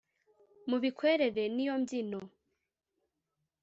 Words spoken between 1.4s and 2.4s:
niyo mbyino